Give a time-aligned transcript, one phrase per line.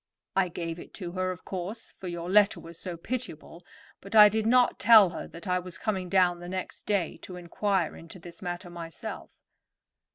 [0.35, 3.63] I gave it to her, of course, for your letter was so pitiable;
[3.99, 7.35] but I did not tell her that I was coming down the next day to
[7.35, 9.37] inquire into this matter myself."